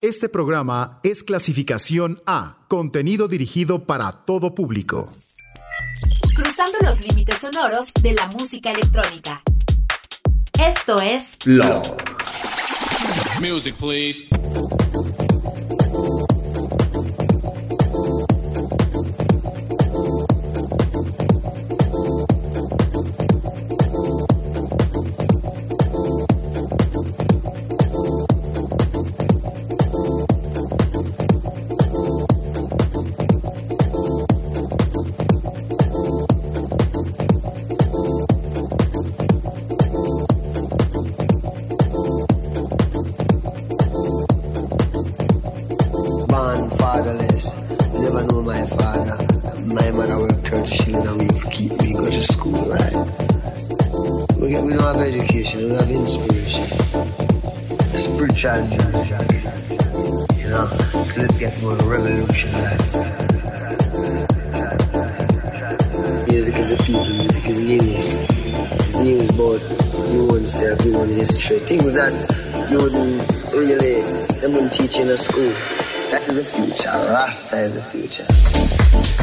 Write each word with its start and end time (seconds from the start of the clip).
Este 0.00 0.28
programa 0.28 1.00
es 1.02 1.24
clasificación 1.24 2.22
A, 2.24 2.58
contenido 2.68 3.26
dirigido 3.26 3.84
para 3.84 4.12
todo 4.12 4.54
público. 4.54 5.12
Cruzando 6.36 6.78
los 6.82 7.00
límites 7.00 7.38
sonoros 7.38 7.92
de 8.00 8.12
la 8.12 8.28
música 8.28 8.70
electrónica. 8.70 9.42
Esto 10.64 11.00
es 11.00 11.36
Blog. 11.44 11.82
Music, 13.40 13.74
please. 13.74 14.28
the 76.38 76.44
future. 76.44 76.90
Rasta 76.90 77.56
is 77.56 77.74
the 77.74 77.82
future. 77.82 79.17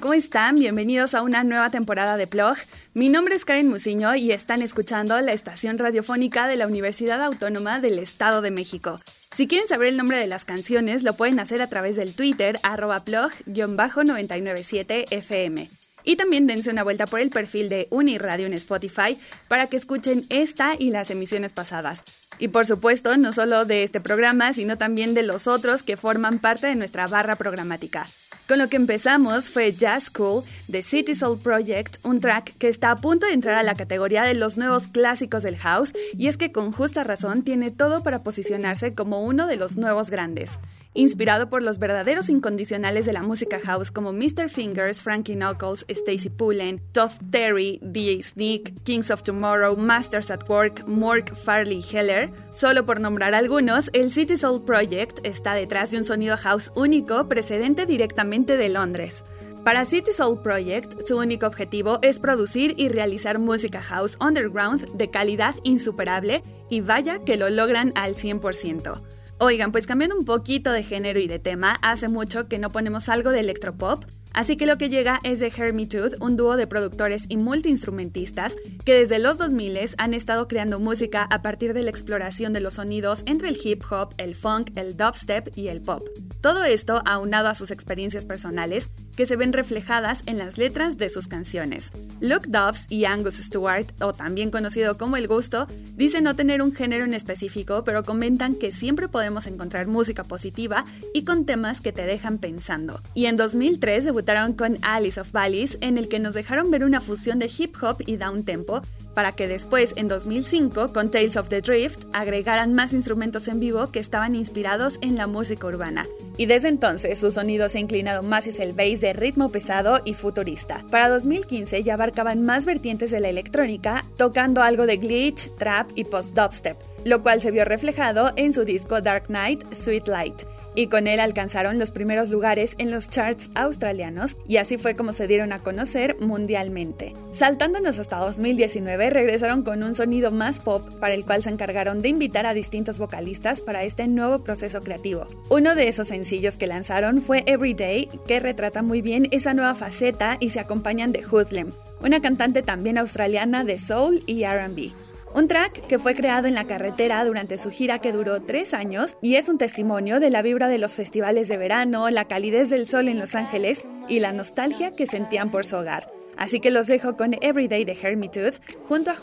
¿Cómo 0.00 0.14
están? 0.14 0.56
Bienvenidos 0.56 1.14
a 1.14 1.22
una 1.22 1.42
nueva 1.42 1.70
temporada 1.70 2.18
de 2.18 2.26
Plog. 2.26 2.56
Mi 2.92 3.08
nombre 3.08 3.34
es 3.34 3.46
Karen 3.46 3.68
Musiño 3.68 4.14
y 4.14 4.30
están 4.30 4.60
escuchando 4.60 5.18
la 5.20 5.32
estación 5.32 5.78
radiofónica 5.78 6.48
de 6.48 6.56
la 6.56 6.66
Universidad 6.66 7.22
Autónoma 7.22 7.80
del 7.80 7.98
Estado 7.98 8.42
de 8.42 8.50
México. 8.50 9.00
Si 9.34 9.46
quieren 9.46 9.68
saber 9.68 9.88
el 9.88 9.96
nombre 9.96 10.18
de 10.18 10.26
las 10.26 10.44
canciones, 10.44 11.02
lo 11.02 11.14
pueden 11.14 11.40
hacer 11.40 11.62
a 11.62 11.68
través 11.68 11.96
del 11.96 12.14
Twitter 12.14 12.58
arroba 12.62 13.02
plog-997fm. 13.04 15.70
Y 16.04 16.16
también 16.16 16.46
dense 16.46 16.68
una 16.70 16.82
vuelta 16.82 17.06
por 17.06 17.20
el 17.20 17.30
perfil 17.30 17.70
de 17.70 17.88
Uniradio 17.90 18.44
en 18.46 18.52
Spotify 18.52 19.16
para 19.48 19.68
que 19.68 19.78
escuchen 19.78 20.26
esta 20.28 20.74
y 20.78 20.90
las 20.90 21.10
emisiones 21.10 21.54
pasadas. 21.54 22.02
Y 22.38 22.48
por 22.48 22.66
supuesto, 22.66 23.16
no 23.16 23.32
solo 23.32 23.64
de 23.64 23.82
este 23.82 24.02
programa, 24.02 24.52
sino 24.52 24.76
también 24.76 25.14
de 25.14 25.22
los 25.22 25.46
otros 25.46 25.82
que 25.82 25.96
forman 25.96 26.38
parte 26.38 26.66
de 26.66 26.74
nuestra 26.74 27.06
barra 27.06 27.36
programática. 27.36 28.04
Con 28.48 28.60
lo 28.60 28.68
que 28.68 28.76
empezamos 28.76 29.50
fue 29.50 29.72
Jazz 29.72 30.08
Cool 30.08 30.44
de 30.68 30.82
City 30.82 31.16
Soul 31.16 31.40
Project, 31.40 31.96
un 32.04 32.20
track 32.20 32.56
que 32.58 32.68
está 32.68 32.92
a 32.92 32.96
punto 32.96 33.26
de 33.26 33.32
entrar 33.32 33.58
a 33.58 33.64
la 33.64 33.74
categoría 33.74 34.22
de 34.22 34.34
los 34.34 34.56
nuevos 34.56 34.86
clásicos 34.86 35.42
del 35.42 35.56
house 35.56 35.92
y 36.16 36.28
es 36.28 36.36
que 36.36 36.52
con 36.52 36.70
justa 36.70 37.02
razón 37.02 37.42
tiene 37.42 37.72
todo 37.72 38.04
para 38.04 38.22
posicionarse 38.22 38.94
como 38.94 39.24
uno 39.24 39.48
de 39.48 39.56
los 39.56 39.76
nuevos 39.76 40.10
grandes 40.10 40.60
inspirado 40.96 41.48
por 41.48 41.62
los 41.62 41.78
verdaderos 41.78 42.28
incondicionales 42.28 43.06
de 43.06 43.12
la 43.12 43.22
música 43.22 43.58
house 43.60 43.90
como 43.90 44.12
Mr. 44.12 44.48
Fingers, 44.48 45.02
Frankie 45.02 45.36
Knuckles, 45.36 45.84
Stacy 45.88 46.30
Pullen, 46.30 46.80
Todd 46.92 47.10
Terry, 47.30 47.78
DJ 47.82 48.22
Sneak, 48.22 48.82
Kings 48.84 49.10
of 49.10 49.22
Tomorrow, 49.22 49.76
Masters 49.76 50.30
at 50.30 50.48
Work, 50.48 50.88
Mork, 50.88 51.34
Farley 51.34 51.82
Heller. 51.82 52.30
Solo 52.50 52.84
por 52.86 53.00
nombrar 53.00 53.34
algunos, 53.34 53.90
el 53.92 54.10
City 54.10 54.36
Soul 54.36 54.64
Project 54.64 55.20
está 55.22 55.54
detrás 55.54 55.90
de 55.90 55.98
un 55.98 56.04
sonido 56.04 56.36
house 56.36 56.72
único 56.74 57.28
precedente 57.28 57.86
directamente 57.86 58.56
de 58.56 58.68
Londres. 58.68 59.22
Para 59.66 59.84
City 59.84 60.12
Soul 60.12 60.40
Project, 60.42 61.08
su 61.08 61.18
único 61.18 61.44
objetivo 61.44 61.98
es 62.00 62.20
producir 62.20 62.74
y 62.76 62.88
realizar 62.88 63.40
música 63.40 63.80
house 63.80 64.16
underground 64.20 64.92
de 64.92 65.10
calidad 65.10 65.56
insuperable 65.64 66.40
y 66.70 66.82
vaya 66.82 67.18
que 67.18 67.36
lo 67.36 67.50
logran 67.50 67.92
al 67.96 68.14
100%. 68.14 69.02
Oigan, 69.38 69.70
pues 69.70 69.86
cambiando 69.86 70.16
un 70.16 70.24
poquito 70.24 70.72
de 70.72 70.82
género 70.82 71.20
y 71.20 71.28
de 71.28 71.38
tema, 71.38 71.76
hace 71.82 72.08
mucho 72.08 72.48
que 72.48 72.58
no 72.58 72.70
ponemos 72.70 73.10
algo 73.10 73.28
de 73.28 73.40
electropop, 73.40 74.02
así 74.36 74.56
que 74.56 74.66
lo 74.66 74.78
que 74.78 74.88
llega 74.88 75.18
es 75.24 75.40
de 75.40 75.52
Hermitude, 75.54 76.16
un 76.20 76.36
dúo 76.36 76.56
de 76.56 76.68
productores 76.68 77.24
y 77.28 77.36
multiinstrumentistas 77.36 78.54
que 78.84 78.94
desde 78.94 79.18
los 79.18 79.38
2000 79.38 79.66
han 79.98 80.14
estado 80.14 80.46
creando 80.48 80.78
música 80.78 81.24
a 81.24 81.42
partir 81.42 81.74
de 81.74 81.82
la 81.82 81.90
exploración 81.90 82.52
de 82.52 82.60
los 82.60 82.74
sonidos 82.74 83.22
entre 83.26 83.48
el 83.48 83.58
hip 83.62 83.82
hop, 83.90 84.14
el 84.18 84.34
funk, 84.36 84.70
el 84.76 84.96
dubstep 84.96 85.56
y 85.56 85.68
el 85.68 85.82
pop. 85.82 86.02
Todo 86.40 86.64
esto 86.64 87.02
aunado 87.04 87.48
a 87.48 87.54
sus 87.54 87.70
experiencias 87.70 88.24
personales 88.24 88.90
que 89.16 89.26
se 89.26 89.36
ven 89.36 89.52
reflejadas 89.52 90.22
en 90.26 90.38
las 90.38 90.58
letras 90.58 90.96
de 90.96 91.08
sus 91.08 91.26
canciones. 91.26 91.90
Luke 92.20 92.46
Dobbs 92.48 92.86
y 92.90 93.06
Angus 93.06 93.36
Stewart, 93.36 93.86
o 94.00 94.12
también 94.12 94.50
conocido 94.50 94.96
como 94.96 95.16
El 95.16 95.26
Gusto, 95.26 95.66
dicen 95.94 96.24
no 96.24 96.34
tener 96.34 96.62
un 96.62 96.72
género 96.72 97.04
en 97.04 97.14
específico, 97.14 97.82
pero 97.84 98.04
comentan 98.04 98.54
que 98.54 98.72
siempre 98.72 99.08
podemos 99.08 99.46
encontrar 99.46 99.86
música 99.86 100.22
positiva 100.22 100.84
y 101.14 101.24
con 101.24 101.46
temas 101.46 101.80
que 101.80 101.92
te 101.92 102.06
dejan 102.06 102.38
pensando. 102.38 103.00
Y 103.14 103.26
en 103.26 103.36
2003 103.36 104.04
debutaron 104.26 104.54
con 104.54 104.76
Alice 104.82 105.20
of 105.20 105.30
Valleys, 105.30 105.78
en 105.80 105.98
el 105.98 106.08
que 106.08 106.18
nos 106.18 106.34
dejaron 106.34 106.68
ver 106.72 106.84
una 106.84 107.00
fusión 107.00 107.38
de 107.38 107.48
hip 107.56 107.76
hop 107.80 107.98
y 108.06 108.16
down 108.16 108.44
tempo, 108.44 108.82
para 109.14 109.30
que 109.30 109.46
después, 109.46 109.92
en 109.94 110.08
2005, 110.08 110.92
con 110.92 111.12
Tales 111.12 111.36
of 111.36 111.48
the 111.48 111.60
Drift, 111.60 112.06
agregaran 112.12 112.72
más 112.72 112.92
instrumentos 112.92 113.46
en 113.46 113.60
vivo 113.60 113.92
que 113.92 114.00
estaban 114.00 114.34
inspirados 114.34 114.98
en 115.00 115.14
la 115.14 115.28
música 115.28 115.68
urbana. 115.68 116.06
Y 116.36 116.46
desde 116.46 116.68
entonces 116.68 117.20
su 117.20 117.30
sonido 117.30 117.68
se 117.68 117.78
ha 117.78 117.80
inclinado 117.80 118.24
más 118.24 118.48
hacia 118.48 118.64
el 118.64 118.72
bass 118.72 119.00
de 119.00 119.12
ritmo 119.12 119.48
pesado 119.48 120.00
y 120.04 120.14
futurista. 120.14 120.84
Para 120.90 121.08
2015 121.08 121.84
ya 121.84 121.94
abarcaban 121.94 122.42
más 122.42 122.66
vertientes 122.66 123.12
de 123.12 123.20
la 123.20 123.28
electrónica, 123.28 124.04
tocando 124.16 124.60
algo 124.60 124.86
de 124.86 124.96
glitch, 124.96 125.50
trap 125.56 125.88
y 125.94 126.02
post-dubstep, 126.02 126.76
lo 127.04 127.22
cual 127.22 127.40
se 127.40 127.52
vio 127.52 127.64
reflejado 127.64 128.32
en 128.34 128.52
su 128.52 128.64
disco 128.64 129.00
Dark 129.00 129.28
Knight, 129.28 129.72
Sweet 129.72 130.08
Light 130.08 130.55
y 130.76 130.86
con 130.86 131.08
él 131.08 131.18
alcanzaron 131.18 131.80
los 131.80 131.90
primeros 131.90 132.28
lugares 132.28 132.74
en 132.78 132.92
los 132.92 133.10
charts 133.10 133.50
australianos 133.56 134.36
y 134.46 134.58
así 134.58 134.78
fue 134.78 134.94
como 134.94 135.12
se 135.12 135.26
dieron 135.26 135.52
a 135.52 135.58
conocer 135.58 136.16
mundialmente. 136.20 137.14
Saltándonos 137.32 137.98
hasta 137.98 138.18
2019 138.18 139.10
regresaron 139.10 139.64
con 139.64 139.82
un 139.82 139.96
sonido 139.96 140.30
más 140.30 140.60
pop 140.60 140.82
para 141.00 141.14
el 141.14 141.24
cual 141.24 141.42
se 141.42 141.50
encargaron 141.50 142.00
de 142.00 142.10
invitar 142.10 142.46
a 142.46 142.54
distintos 142.54 142.98
vocalistas 142.98 143.60
para 143.60 143.82
este 143.82 144.06
nuevo 144.06 144.44
proceso 144.44 144.80
creativo. 144.80 145.26
Uno 145.48 145.74
de 145.74 145.88
esos 145.88 146.08
sencillos 146.08 146.56
que 146.56 146.66
lanzaron 146.66 147.22
fue 147.22 147.42
Everyday, 147.46 148.08
que 148.26 148.38
retrata 148.38 148.82
muy 148.82 149.00
bien 149.02 149.28
esa 149.30 149.54
nueva 149.54 149.74
faceta 149.74 150.36
y 150.38 150.50
se 150.50 150.60
acompañan 150.60 151.10
de 151.10 151.24
Hoodlem, 151.24 151.70
una 152.02 152.20
cantante 152.20 152.62
también 152.62 152.98
australiana 152.98 153.64
de 153.64 153.78
soul 153.78 154.22
y 154.26 154.44
RB. 154.44 155.05
Un 155.36 155.48
track 155.48 155.86
que 155.86 155.98
fue 155.98 156.14
creado 156.14 156.46
en 156.46 156.54
la 156.54 156.66
carretera 156.66 157.22
durante 157.22 157.58
su 157.58 157.70
gira 157.70 157.98
que 157.98 158.10
duró 158.10 158.40
tres 158.40 158.72
años 158.72 159.18
y 159.20 159.34
es 159.34 159.50
un 159.50 159.58
testimonio 159.58 160.18
de 160.18 160.30
la 160.30 160.40
vibra 160.40 160.66
de 160.66 160.78
los 160.78 160.94
festivales 160.94 161.48
de 161.48 161.58
verano, 161.58 162.08
la 162.08 162.24
calidez 162.24 162.70
del 162.70 162.88
sol 162.88 163.06
en 163.06 163.18
Los 163.18 163.34
Ángeles 163.34 163.84
y 164.08 164.20
la 164.20 164.32
nostalgia 164.32 164.92
que 164.92 165.06
sentían 165.06 165.50
por 165.50 165.66
su 165.66 165.76
hogar. 165.76 166.10
Así 166.38 166.58
que 166.58 166.70
los 166.70 166.86
dejo 166.86 167.18
con 167.18 167.34
Everyday 167.42 167.84
de 167.84 167.98
Hermitude 168.00 168.54
junto 168.88 169.10
a 169.10 169.16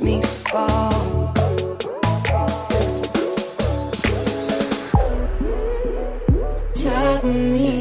me 0.00 0.20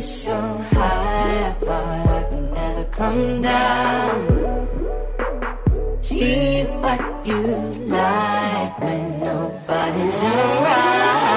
so 0.01 0.36
high, 0.74 1.48
I 1.48 1.53
thought 1.60 2.08
I 2.08 2.24
could 2.29 2.51
never 2.51 2.84
come 2.86 3.41
down. 3.41 4.68
See 6.01 6.63
what 6.63 7.01
you 7.25 7.41
like 7.88 8.79
when 8.82 9.20
nobody's 9.22 10.24
around. 10.24 11.28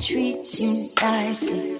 treats 0.00 0.58
you 0.58 0.88
nicely. 1.02 1.79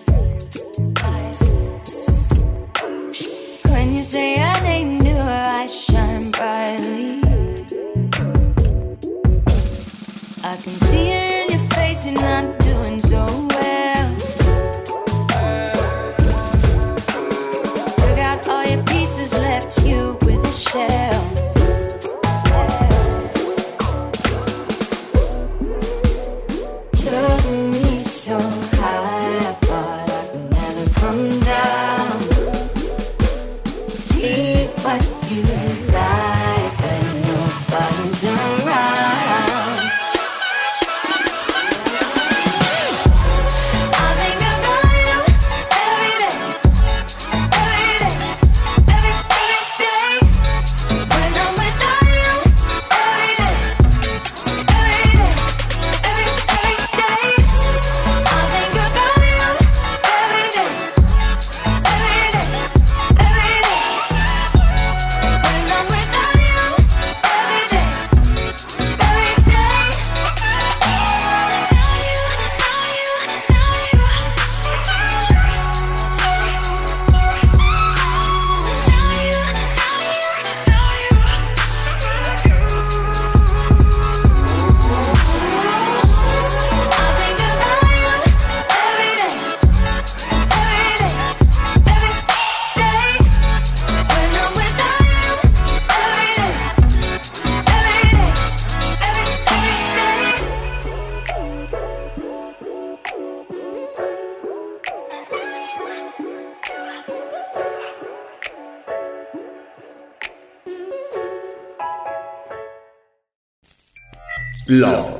老 114.79 115.20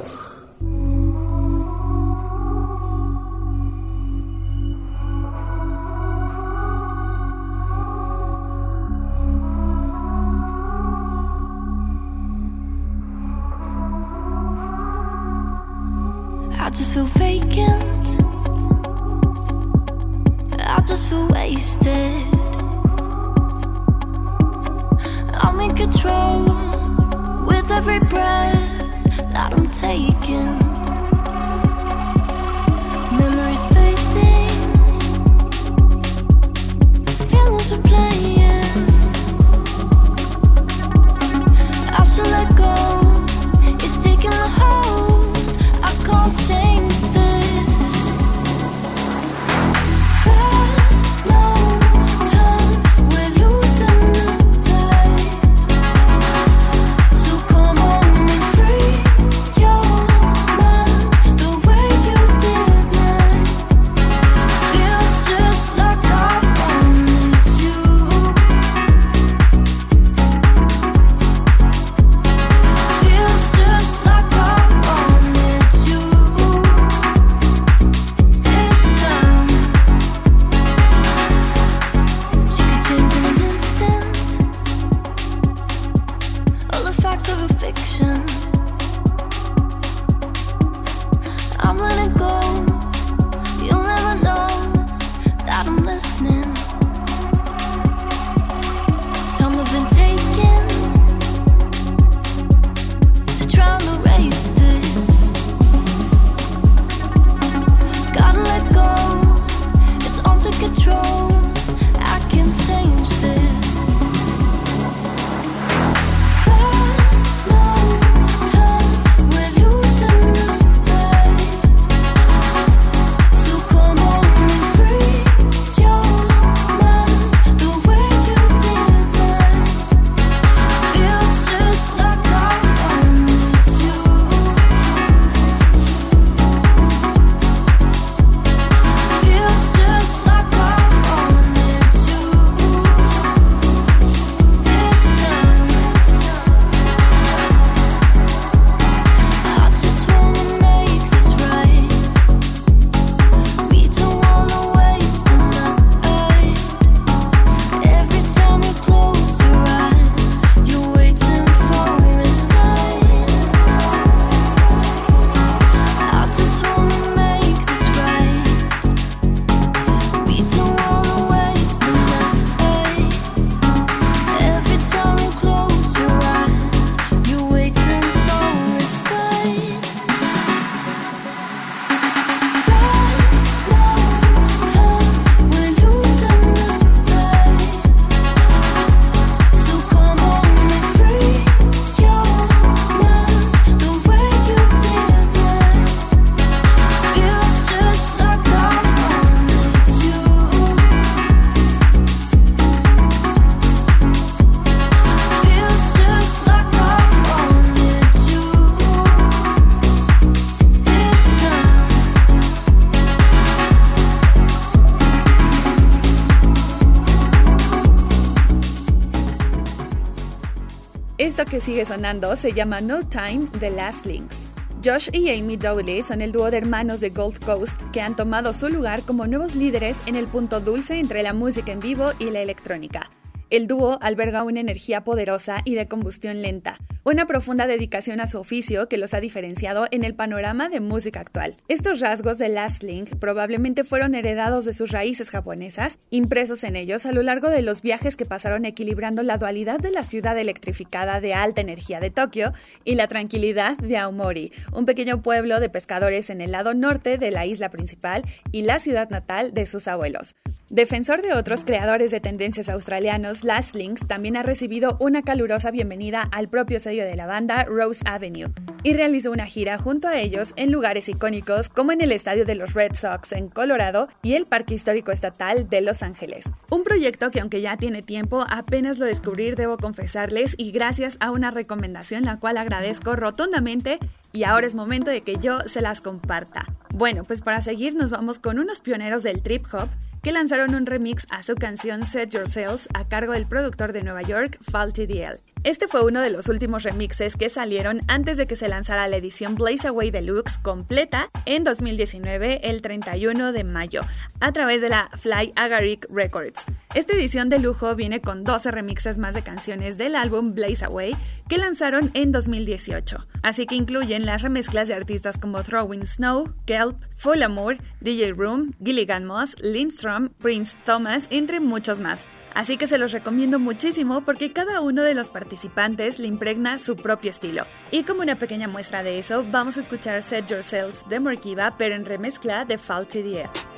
que 221.51 221.61
sigue 221.61 221.85
sonando 221.85 222.37
se 222.37 222.53
llama 222.53 222.81
No 222.81 223.01
Time 223.09 223.49
de 223.59 223.71
Last 223.71 224.07
Links. 224.07 224.47
Josh 224.85 225.11
y 225.13 225.29
Amy 225.31 225.57
Dowley 225.57 226.03
son 226.03 226.21
el 226.21 226.31
dúo 226.31 226.49
de 226.51 226.59
hermanos 226.59 227.01
de 227.01 227.11
Gold 227.11 227.45
Coast 227.45 227.79
que 227.93 228.01
han 228.01 228.15
tomado 228.15 228.55
su 228.55 228.69
lugar 228.69 229.03
como 229.03 229.27
nuevos 229.27 229.57
líderes 229.57 229.99
en 230.07 230.15
el 230.15 230.29
punto 230.29 230.61
dulce 230.61 231.01
entre 231.01 231.25
la 231.25 231.35
música 231.35 231.73
en 231.73 231.81
vivo 231.81 232.13
y 232.21 232.31
la 232.31 232.41
electrónica. 232.41 233.11
El 233.51 233.67
dúo 233.67 233.99
alberga 234.01 234.45
una 234.45 234.61
energía 234.61 235.03
poderosa 235.03 235.61
y 235.65 235.75
de 235.75 235.89
combustión 235.89 236.41
lenta, 236.41 236.79
una 237.05 237.27
profunda 237.27 237.67
dedicación 237.67 238.21
a 238.21 238.27
su 238.27 238.39
oficio 238.39 238.89
que 238.89 238.99
los 238.99 239.15
ha 239.15 239.21
diferenciado 239.21 239.87
en 239.91 240.05
el 240.05 240.15
panorama 240.15 240.69
de 240.69 240.81
música 240.81 241.21
actual. 241.21 241.55
Estos 241.69 242.01
rasgos 242.01 242.39
de 242.39 242.49
Last 242.49 242.83
Link 242.83 243.17
probablemente 243.17 243.85
fueron 243.85 244.15
heredados 244.15 244.65
de 244.65 244.75
sus 244.75 244.91
raíces 244.91 245.31
japonesas, 245.31 245.99
impresos 246.11 246.63
en 246.65 246.77
ellos 246.77 247.07
a 247.07 247.13
lo 247.13 247.23
largo 247.23 247.49
de 247.49 247.63
los 247.63 247.83
viajes 247.83 248.17
que 248.17 248.27
pasaron 248.27 248.65
equilibrando 248.65 249.23
la 249.23 249.39
dualidad 249.39 249.81
de 249.81 249.91
la 249.91 250.03
ciudad 250.03 250.37
electrificada 250.39 251.21
de 251.21 251.35
alta 251.35 251.61
energía 251.61 252.01
de 252.01 252.11
Tokio 252.11 252.53
y 252.85 252.97
la 252.97 253.09
tranquilidad 253.09 253.79
de 253.79 253.97
Aomori, 253.97 254.53
un 254.73 254.85
pequeño 254.85 255.23
pueblo 255.23 255.61
de 255.61 255.71
pescadores 255.71 256.31
en 256.31 256.41
el 256.41 256.53
lado 256.53 256.75
norte 256.75 257.17
de 257.17 257.31
la 257.31 257.47
isla 257.47 257.71
principal 257.71 258.23
y 258.53 258.63
la 258.63 258.79
ciudad 258.79 259.09
natal 259.09 259.55
de 259.55 259.67
sus 259.67 259.89
abuelos. 259.89 260.35
Defensor 260.71 261.21
de 261.21 261.33
otros 261.33 261.65
creadores 261.65 262.13
de 262.13 262.21
tendencias 262.21 262.69
australianos, 262.69 263.43
Last 263.43 263.75
Links 263.75 264.07
también 264.07 264.37
ha 264.37 264.45
recibido 264.45 264.97
una 265.01 265.23
calurosa 265.23 265.73
bienvenida 265.73 266.23
al 266.31 266.47
propio 266.47 266.79
de 266.91 267.15
la 267.15 267.27
banda 267.27 267.65
Rose 267.65 268.03
Avenue 268.05 268.51
y 268.83 268.95
realizó 268.95 269.31
una 269.31 269.47
gira 269.47 269.79
junto 269.79 270.09
a 270.09 270.19
ellos 270.19 270.53
en 270.57 270.73
lugares 270.73 271.09
icónicos 271.09 271.69
como 271.69 271.93
en 271.93 272.01
el 272.01 272.13
estadio 272.13 272.45
de 272.45 272.55
los 272.55 272.75
Red 272.75 272.95
Sox 272.95 273.33
en 273.33 273.49
Colorado 273.49 274.09
y 274.23 274.35
el 274.35 274.47
Parque 274.47 274.75
Histórico 274.75 275.13
Estatal 275.13 275.69
de 275.69 275.81
Los 275.83 276.03
Ángeles. 276.03 276.45
Un 276.71 276.83
proyecto 276.83 277.31
que 277.31 277.41
aunque 277.41 277.61
ya 277.61 277.77
tiene 277.77 278.03
tiempo, 278.03 278.45
apenas 278.51 278.99
lo 278.99 279.07
descubrí, 279.07 279.51
debo 279.53 279.77
confesarles, 279.77 280.55
y 280.59 280.73
gracias 280.73 281.17
a 281.21 281.31
una 281.31 281.51
recomendación 281.51 282.25
la 282.25 282.39
cual 282.39 282.57
agradezco 282.57 283.15
rotundamente 283.15 283.99
y 284.33 284.45
ahora 284.45 284.67
es 284.67 284.75
momento 284.75 285.11
de 285.11 285.23
que 285.23 285.37
yo 285.37 285.59
se 285.61 285.81
las 285.81 286.01
comparta. 286.01 286.67
Bueno, 286.95 287.25
pues 287.25 287.41
para 287.41 287.61
seguir 287.61 287.95
nos 287.95 288.11
vamos 288.11 288.39
con 288.39 288.59
unos 288.59 288.81
pioneros 288.81 289.23
del 289.23 289.43
trip 289.43 289.67
hop 289.73 289.89
que 290.23 290.33
lanzaron 290.33 290.75
un 290.75 290.87
remix 290.87 291.27
a 291.31 291.43
su 291.43 291.55
canción 291.55 292.05
Set 292.05 292.31
Yourselves 292.31 292.89
a 292.95 293.09
cargo 293.09 293.33
del 293.33 293.47
productor 293.47 293.93
de 293.93 294.03
Nueva 294.03 294.23
York, 294.23 294.59
Faulty 294.63 295.07
DL. 295.07 295.50
Este 295.63 295.89
fue 295.89 296.03
uno 296.03 296.23
de 296.23 296.31
los 296.31 296.49
últimos 296.49 296.85
remixes 296.85 297.37
que 297.37 297.51
salieron 297.51 298.01
antes 298.09 298.39
de 298.39 298.47
que 298.47 298.57
se 298.57 298.67
lanzara 298.67 299.09
la 299.09 299.19
edición 299.19 299.57
Blaze 299.57 299.89
Away 299.89 300.11
Deluxe 300.11 300.57
completa 300.57 301.29
en 301.45 301.65
2019, 301.65 302.71
el 302.71 302.81
31 302.81 303.53
de 303.53 303.63
mayo, 303.63 304.01
a 304.41 304.53
través 304.53 304.81
de 304.81 304.89
la 304.89 305.11
Fly 305.19 305.53
Agaric 305.57 306.07
Records. 306.09 306.65
Esta 306.95 307.13
edición 307.13 307.51
de 307.51 307.59
lujo 307.59 307.95
viene 307.95 308.23
con 308.23 308.43
12 308.43 308.71
remixes 308.71 309.19
más 309.19 309.35
de 309.35 309.43
canciones 309.43 309.99
del 309.99 310.17
álbum 310.17 310.55
Blaze 310.55 310.87
Away 310.87 311.15
que 311.47 311.59
lanzaron 311.59 312.11
en 312.15 312.33
2018, 312.33 313.27
así 313.43 313.67
que 313.67 313.75
incluyen 313.75 314.25
las 314.25 314.41
remezclas 314.41 314.89
de 314.89 314.95
artistas 314.95 315.37
como 315.37 315.63
Throwing 315.63 316.07
Snow, 316.07 316.55
Kelp, 316.65 316.97
Full 317.19 317.43
Amour, 317.43 317.77
DJ 318.01 318.33
Room, 318.33 318.75
Gilligan 318.83 319.27
Moss, 319.27 319.57
Lindstrom, 319.61 320.31
Prince 320.39 320.75
Thomas, 320.87 321.27
entre 321.31 321.61
muchos 321.61 321.99
más. 321.99 322.25
Así 322.55 322.77
que 322.77 322.87
se 322.87 322.99
los 322.99 323.13
recomiendo 323.13 323.59
muchísimo 323.59 324.23
porque 324.23 324.53
cada 324.53 324.81
uno 324.81 325.03
de 325.03 325.15
los 325.15 325.31
participantes 325.31 326.19
le 326.19 326.27
impregna 326.27 326.79
su 326.79 326.97
propio 326.97 327.31
estilo. 327.31 327.65
Y 327.91 328.05
como 328.05 328.23
una 328.23 328.37
pequeña 328.37 328.69
muestra 328.69 329.03
de 329.03 329.19
eso, 329.19 329.45
vamos 329.51 329.77
a 329.77 329.81
escuchar 329.81 330.23
Set 330.23 330.47
Yourselves 330.47 331.05
de 331.09 331.21
Morkiva, 331.21 331.77
pero 331.79 331.95
en 331.95 332.05
remezcla 332.05 332.65
de 332.65 332.79
Faulty 332.79 333.23
the. 333.23 333.70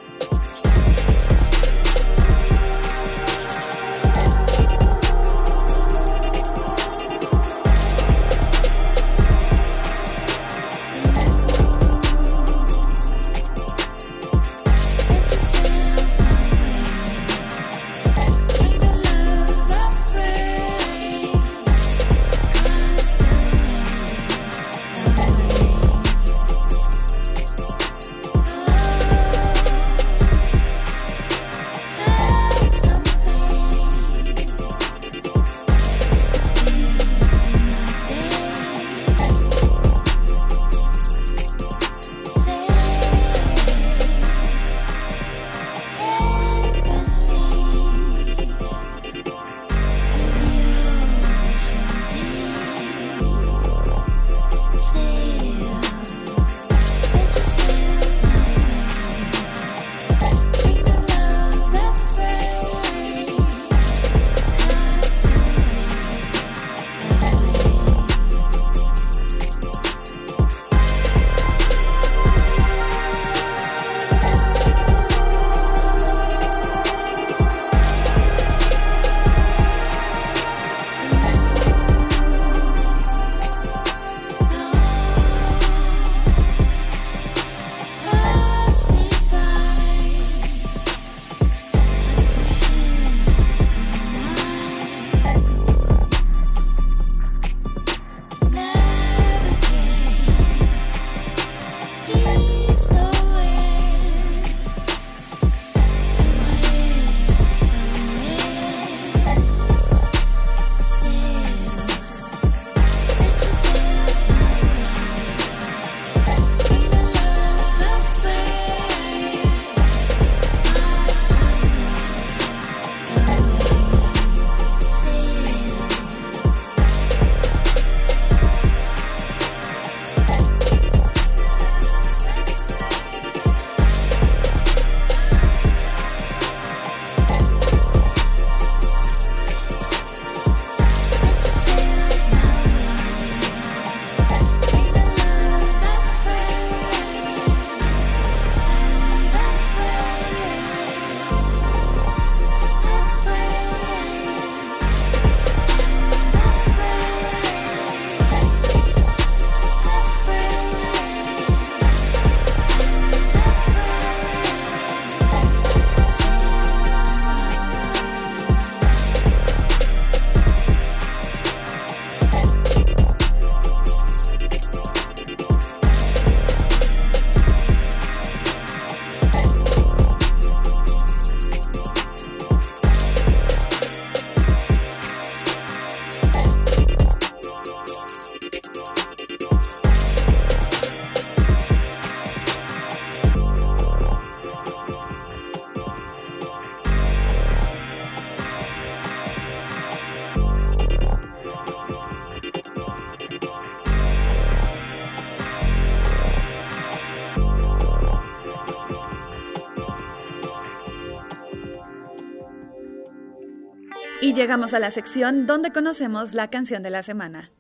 Y 214.33 214.35
llegamos 214.35 214.73
a 214.73 214.79
la 214.79 214.91
sección 214.91 215.47
donde 215.47 215.73
conocemos 215.73 216.33
la 216.33 216.49
canción 216.49 216.83
de 216.83 216.89
la 216.89 217.03
semana. 217.03 217.51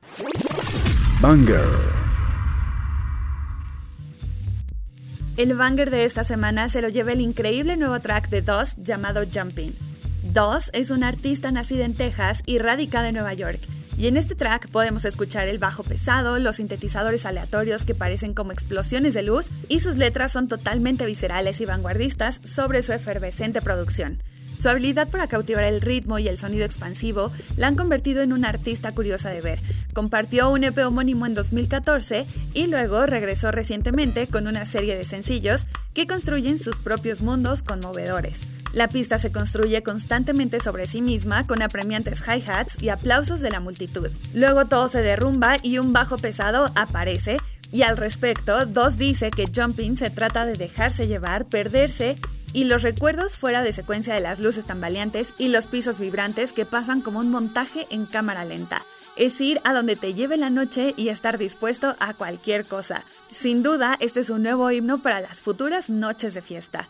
Banger. 1.20 1.66
El 5.36 5.54
banger 5.54 5.90
de 5.90 6.06
esta 6.06 6.24
semana 6.24 6.70
se 6.70 6.80
lo 6.80 6.88
lleva 6.88 7.12
el 7.12 7.20
increíble 7.20 7.76
nuevo 7.76 8.00
track 8.00 8.30
de 8.30 8.40
DOS 8.40 8.76
llamado 8.78 9.22
Jumping. 9.30 9.74
DOS 10.32 10.70
es 10.72 10.88
una 10.88 11.08
artista 11.08 11.50
nacida 11.50 11.84
en 11.84 11.92
Texas 11.92 12.42
y 12.46 12.56
radicada 12.56 13.08
en 13.08 13.16
Nueva 13.16 13.34
York. 13.34 13.60
Y 13.98 14.06
en 14.06 14.16
este 14.16 14.34
track 14.34 14.70
podemos 14.70 15.04
escuchar 15.04 15.48
el 15.48 15.58
bajo 15.58 15.82
pesado, 15.82 16.38
los 16.38 16.56
sintetizadores 16.56 17.26
aleatorios 17.26 17.84
que 17.84 17.94
parecen 17.94 18.32
como 18.32 18.52
explosiones 18.52 19.12
de 19.12 19.24
luz 19.24 19.50
y 19.68 19.80
sus 19.80 19.98
letras 19.98 20.32
son 20.32 20.48
totalmente 20.48 21.04
viscerales 21.04 21.60
y 21.60 21.66
vanguardistas 21.66 22.40
sobre 22.44 22.82
su 22.82 22.94
efervescente 22.94 23.60
producción. 23.60 24.22
Su 24.62 24.68
habilidad 24.68 25.08
para 25.08 25.26
cautivar 25.26 25.64
el 25.64 25.80
ritmo 25.80 26.20
y 26.20 26.28
el 26.28 26.38
sonido 26.38 26.64
expansivo 26.64 27.32
la 27.56 27.66
han 27.66 27.74
convertido 27.74 28.22
en 28.22 28.32
una 28.32 28.48
artista 28.48 28.92
curiosa 28.92 29.28
de 29.30 29.40
ver. 29.40 29.58
Compartió 29.92 30.50
un 30.50 30.62
EP 30.62 30.78
homónimo 30.86 31.26
en 31.26 31.34
2014 31.34 32.24
y 32.54 32.68
luego 32.68 33.04
regresó 33.04 33.50
recientemente 33.50 34.28
con 34.28 34.46
una 34.46 34.64
serie 34.64 34.96
de 34.96 35.02
sencillos 35.02 35.66
que 35.94 36.06
construyen 36.06 36.60
sus 36.60 36.76
propios 36.76 37.22
mundos 37.22 37.62
conmovedores. 37.62 38.38
La 38.72 38.86
pista 38.86 39.18
se 39.18 39.32
construye 39.32 39.82
constantemente 39.82 40.60
sobre 40.60 40.86
sí 40.86 41.02
misma 41.02 41.44
con 41.48 41.60
apremiantes 41.60 42.20
hi-hats 42.20 42.80
y 42.80 42.90
aplausos 42.90 43.40
de 43.40 43.50
la 43.50 43.58
multitud. 43.58 44.10
Luego 44.32 44.66
todo 44.66 44.86
se 44.86 45.02
derrumba 45.02 45.56
y 45.60 45.78
un 45.78 45.92
bajo 45.92 46.18
pesado 46.18 46.70
aparece, 46.76 47.38
y 47.72 47.82
al 47.82 47.96
respecto, 47.96 48.64
Dos 48.66 48.96
dice 48.96 49.32
que 49.32 49.50
Jumping 49.52 49.96
se 49.96 50.10
trata 50.10 50.44
de 50.44 50.52
dejarse 50.52 51.08
llevar, 51.08 51.46
perderse 51.46 52.16
y 52.52 52.64
los 52.64 52.82
recuerdos 52.82 53.36
fuera 53.36 53.62
de 53.62 53.72
secuencia 53.72 54.14
de 54.14 54.20
las 54.20 54.38
luces 54.38 54.66
tambaleantes 54.66 55.34
y 55.38 55.48
los 55.48 55.66
pisos 55.66 55.98
vibrantes 55.98 56.52
que 56.52 56.66
pasan 56.66 57.00
como 57.00 57.20
un 57.20 57.30
montaje 57.30 57.86
en 57.90 58.06
cámara 58.06 58.44
lenta. 58.44 58.82
Es 59.16 59.40
ir 59.40 59.60
a 59.64 59.74
donde 59.74 59.96
te 59.96 60.14
lleve 60.14 60.36
la 60.36 60.50
noche 60.50 60.94
y 60.96 61.08
estar 61.08 61.36
dispuesto 61.36 61.94
a 61.98 62.14
cualquier 62.14 62.64
cosa. 62.64 63.04
Sin 63.30 63.62
duda, 63.62 63.96
este 64.00 64.20
es 64.20 64.30
un 64.30 64.42
nuevo 64.42 64.70
himno 64.70 64.98
para 64.98 65.20
las 65.20 65.40
futuras 65.40 65.90
noches 65.90 66.34
de 66.34 66.42
fiesta. 66.42 66.88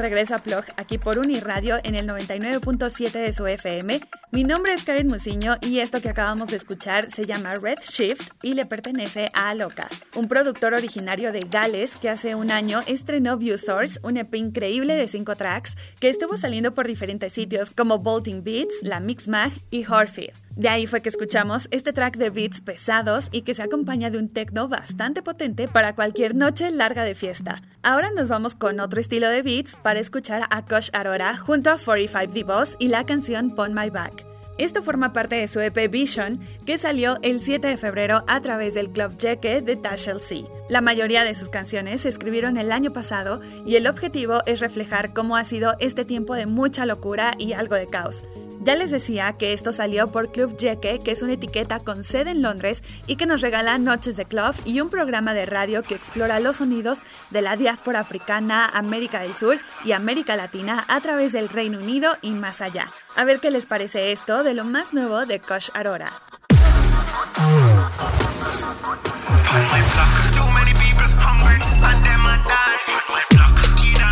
Estamos 0.00 0.12
de 0.12 0.16
regreso 0.16 0.34
a 0.34 0.38
Plog, 0.38 0.64
aquí 0.78 0.96
por 0.96 1.18
Uniradio 1.18 1.76
en 1.82 1.94
el 1.94 2.08
99.7 2.08 3.12
de 3.12 3.32
su 3.34 3.46
FM. 3.46 4.00
Mi 4.30 4.44
nombre 4.44 4.72
es 4.72 4.82
Karen 4.82 5.08
Musiño 5.08 5.56
y 5.60 5.80
esto 5.80 6.00
que 6.00 6.08
acabamos 6.08 6.48
de 6.48 6.56
escuchar 6.56 7.10
se 7.10 7.26
llama 7.26 7.54
Red 7.56 7.80
Shift 7.82 8.32
y 8.42 8.54
le 8.54 8.64
pertenece 8.64 9.30
a 9.34 9.54
Loca, 9.54 9.90
un 10.14 10.28
productor 10.28 10.74
originario 10.74 11.32
de 11.32 11.40
Gales 11.40 11.96
que 11.96 12.08
hace 12.08 12.34
un 12.34 12.50
año 12.50 12.82
estrenó 12.86 13.36
View 13.36 13.58
Source, 13.58 14.00
un 14.02 14.16
EP 14.16 14.34
increíble 14.34 14.94
de 14.94 15.06
5 15.06 15.34
tracks 15.34 15.76
que 16.00 16.08
estuvo 16.08 16.36
saliendo 16.36 16.72
por 16.72 16.86
diferentes 16.86 17.32
sitios 17.32 17.70
como 17.70 17.98
Bolting 17.98 18.42
Beats, 18.42 18.82
La 18.82 19.00
Mix 19.00 19.28
Mag 19.28 19.52
y 19.70 19.86
Horfield. 19.86 20.32
De 20.56 20.68
ahí 20.68 20.86
fue 20.86 21.00
que 21.00 21.08
escuchamos 21.08 21.68
este 21.70 21.92
track 21.92 22.16
de 22.16 22.30
beats 22.30 22.60
pesados 22.60 23.28
y 23.32 23.42
que 23.42 23.54
se 23.54 23.62
acompaña 23.62 24.10
de 24.10 24.18
un 24.18 24.28
techno 24.28 24.68
bastante 24.68 25.22
potente 25.22 25.68
para 25.68 25.94
cualquier 25.94 26.34
noche 26.34 26.70
larga 26.70 27.04
de 27.04 27.14
fiesta. 27.14 27.62
Ahora 27.82 28.10
nos 28.10 28.28
vamos 28.28 28.54
con 28.54 28.80
otro 28.80 29.00
estilo 29.00 29.28
de 29.28 29.42
beats 29.42 29.76
para 29.76 30.00
escuchar 30.00 30.42
a 30.50 30.64
Kosh 30.64 30.90
Arora 30.92 31.36
junto 31.36 31.70
a 31.70 31.78
45 31.78 32.32
The 32.32 32.44
Boss 32.44 32.76
y 32.78 32.88
la 32.88 33.06
canción 33.06 33.50
Pon 33.50 33.74
My 33.74 33.90
Back. 33.90 34.29
Esto 34.60 34.82
forma 34.82 35.14
parte 35.14 35.36
de 35.36 35.48
su 35.48 35.58
EP 35.60 35.90
Vision, 35.90 36.38
que 36.66 36.76
salió 36.76 37.16
el 37.22 37.40
7 37.40 37.66
de 37.66 37.78
febrero 37.78 38.24
a 38.26 38.42
través 38.42 38.74
del 38.74 38.90
Club 38.90 39.18
Jeque 39.18 39.62
de 39.62 39.74
Tashel 39.74 40.20
C. 40.20 40.44
La 40.68 40.82
mayoría 40.82 41.24
de 41.24 41.34
sus 41.34 41.48
canciones 41.48 42.02
se 42.02 42.10
escribieron 42.10 42.58
el 42.58 42.70
año 42.70 42.92
pasado 42.92 43.40
y 43.64 43.76
el 43.76 43.86
objetivo 43.86 44.40
es 44.44 44.60
reflejar 44.60 45.14
cómo 45.14 45.38
ha 45.38 45.44
sido 45.44 45.76
este 45.80 46.04
tiempo 46.04 46.34
de 46.34 46.44
mucha 46.44 46.84
locura 46.84 47.32
y 47.38 47.54
algo 47.54 47.74
de 47.74 47.86
caos. 47.86 48.28
Ya 48.62 48.76
les 48.76 48.90
decía 48.90 49.32
que 49.38 49.54
esto 49.54 49.72
salió 49.72 50.08
por 50.08 50.30
Club 50.30 50.54
Jeque, 50.58 50.98
que 51.02 51.12
es 51.12 51.22
una 51.22 51.32
etiqueta 51.32 51.78
con 51.78 52.04
sede 52.04 52.32
en 52.32 52.42
Londres 52.42 52.82
y 53.06 53.16
que 53.16 53.24
nos 53.24 53.40
regala 53.40 53.78
noches 53.78 54.18
de 54.18 54.26
club 54.26 54.54
y 54.66 54.82
un 54.82 54.90
programa 54.90 55.32
de 55.32 55.46
radio 55.46 55.82
que 55.82 55.94
explora 55.94 56.38
los 56.40 56.56
sonidos 56.56 56.98
de 57.30 57.40
la 57.40 57.56
diáspora 57.56 58.00
africana, 58.00 58.66
América 58.66 59.22
del 59.22 59.34
Sur 59.34 59.58
y 59.86 59.92
América 59.92 60.36
Latina 60.36 60.84
a 60.88 61.00
través 61.00 61.32
del 61.32 61.48
Reino 61.48 61.78
Unido 61.78 62.18
y 62.20 62.32
más 62.32 62.60
allá. 62.60 62.92
A 63.16 63.24
ver 63.24 63.40
qué 63.40 63.50
les 63.50 63.66
parece 63.66 64.12
esto 64.12 64.42
de 64.42 64.54
lo 64.54 64.64
más 64.64 64.92
nuevo 64.92 65.26
de 65.26 65.40
Kosh 65.40 65.70
Arora. 65.74 66.12
On 69.52 69.62
my 69.72 69.80
block, 69.92 70.12
too 70.34 70.50
many 70.52 70.72
people 70.74 71.08
hungry 71.18 71.60
and 71.60 72.04
them 72.04 72.26
a 72.26 72.38
die. 72.44 72.78
On 72.96 73.12
my 73.12 73.24
block, 73.30 73.54
either 73.84 74.10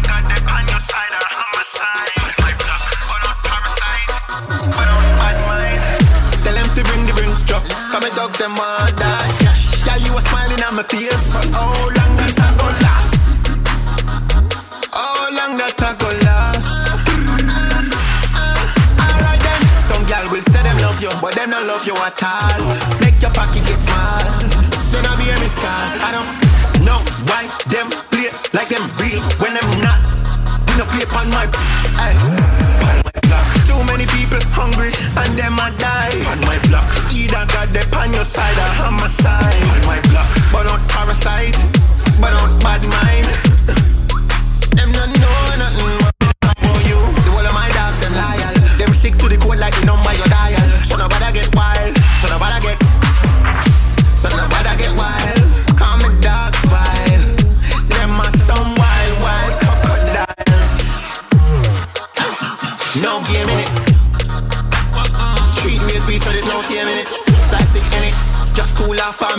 but 21.29 21.37
them 21.37 21.51
not 21.51 21.67
love 21.67 21.85
you 21.87 21.93
at 21.93 22.23
all. 22.25 22.65
Make 23.05 23.21
your 23.21 23.31
pocket 23.33 23.61
get 23.69 23.81
small. 23.85 24.25
Then 24.89 25.05
I 25.05 25.13
be 25.21 25.29
a 25.29 25.37
miss 25.45 25.53
call. 25.61 25.89
I 26.01 26.11
don't 26.17 26.31
know 26.89 27.05
why 27.29 27.45
them 27.69 27.93
play 28.09 28.33
like 28.57 28.73
them 28.73 28.89
real 28.97 29.21
when 29.37 29.53
them 29.53 29.69
not. 29.85 30.01
You 30.73 30.81
know 30.81 30.89
play 30.89 31.05
on 31.13 31.29
my 31.29 31.45
ay. 32.01 32.17
My 32.81 33.13
block. 33.29 33.45
Too 33.69 33.77
many 33.93 34.07
people 34.17 34.41
hungry 34.57 34.89
and 35.21 35.33
them 35.37 35.61
a 35.61 35.69
die. 35.77 36.17
On 36.33 36.41
my 36.49 36.57
block. 36.65 36.89
Either 37.13 37.45
got 37.53 37.69
them 37.77 37.93
on 37.93 38.13
your 38.15 38.25
side 38.25 38.57
or 38.57 38.89
on 38.89 38.95
my 38.95 39.09
side. 39.21 39.63
On 39.69 39.81
my 39.85 40.01
block. 40.09 40.29
But 40.51 40.65
not 40.65 40.81
parasite, 40.89 41.59
but 42.21 42.33
not 42.33 42.57
bad 42.63 42.83
mind. 42.89 43.48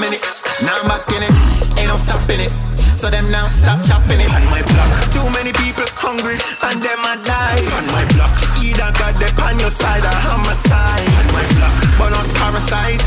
Cool 0.10 0.30
off 0.30 0.42
for 0.42 0.50
a 0.50 0.58
minute. 0.58 0.62
Now 0.62 0.82
I'm 0.82 0.88
back 0.88 1.08
in 1.14 1.24
it. 1.24 1.34
Ain't 1.78 1.88
no 1.88 1.98
stopping 1.98 2.42
it. 2.42 2.52
So 2.98 3.10
them 3.10 3.32
now 3.32 3.50
stop 3.50 3.84
chopping 3.86 4.20
it. 4.20 4.30
On 4.34 4.46
my 4.46 4.62
block. 4.64 4.90
Too 5.14 5.28
many 5.38 5.54
people 5.54 5.86
hungry 5.96 6.38
and 6.64 6.82
them 6.82 7.02
a 7.06 7.16
die. 7.24 7.62
On 7.78 7.86
my 7.94 8.04
block. 8.14 8.34
Either 8.60 8.90
got 8.98 9.16
them 9.20 9.34
on 9.46 9.60
your 9.60 9.72
side 9.72 10.04
or 10.04 10.18
on 10.34 10.42
my 10.44 10.56
side. 10.68 11.06
On 11.06 11.28
my 11.34 11.44
block. 11.56 11.76
But 11.98 12.10
not 12.16 12.28
parasite. 12.36 13.04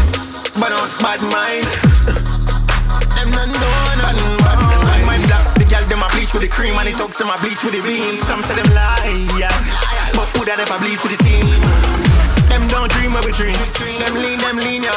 But 0.55 0.71
not 0.71 0.91
bad 1.01 1.21
mind. 1.33 1.69
Them 3.17 3.31
not 3.33 3.49
know 3.49 3.79
nothing 3.99 4.37
but 4.45 4.57
on 4.57 5.03
my 5.09 5.19
block. 5.27 5.57
The 5.57 5.65
girl 5.65 5.85
them 5.89 6.03
a 6.03 6.09
bleach 6.13 6.33
with 6.35 6.43
the 6.43 6.49
cream 6.49 6.77
and 6.77 6.89
the 6.89 6.93
thugs 6.93 7.17
them 7.17 7.31
a 7.31 7.39
bleach 7.41 7.63
with 7.65 7.73
the 7.73 7.83
beam. 7.83 8.21
Some 8.25 8.43
say 8.43 8.55
them 8.55 8.69
lie, 8.75 9.27
yeah. 9.41 9.53
But 10.13 10.29
who 10.37 10.45
that 10.45 10.61
ever 10.61 10.79
bleed 10.79 11.01
for 11.01 11.09
the 11.09 11.17
team? 11.25 11.49
Them 12.53 12.69
don't 12.69 12.93
dream 12.93 13.13
what 13.17 13.25
we 13.25 13.33
dream. 13.33 13.57
Them 13.97 14.15
lean, 14.21 14.39
them 14.39 14.57
lean, 14.61 14.83
yeah, 14.85 14.93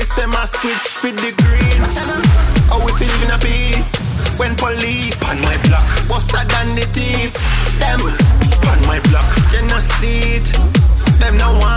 realest, 0.00 0.16
them 0.16 0.32
a 0.34 0.46
switch 0.46 0.88
for 1.00 1.10
the 1.10 1.32
green. 1.42 1.80
Oh, 2.70 2.82
we 2.84 2.92
feel 2.92 3.08
living 3.08 3.30
a 3.30 3.38
peace. 3.38 3.92
When 4.38 4.54
police 4.56 5.16
on 5.24 5.40
my 5.42 5.56
block, 5.64 5.86
buster 6.08 6.44
than 6.48 6.74
the 6.74 6.86
thief. 6.92 7.34
Them 7.78 8.00
on 8.68 8.80
my 8.86 9.00
block, 9.10 9.28
they 9.52 9.66
no 9.66 9.80
see 10.00 10.36
it. 10.36 10.46
Them 11.18 11.36
no 11.36 11.52
one 11.52 11.69